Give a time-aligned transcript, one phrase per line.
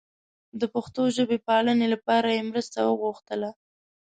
[0.59, 3.49] د پښتو ژبې پالنې لپاره یې مرسته وغوښتله.